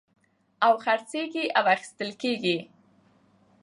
[0.65, 2.57] او خرڅېږي او اخيستل کېږي.